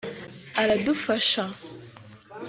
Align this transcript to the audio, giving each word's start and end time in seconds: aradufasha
aradufasha 0.61 1.45